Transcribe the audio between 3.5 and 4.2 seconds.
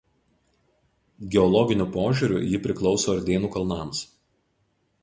kalnams.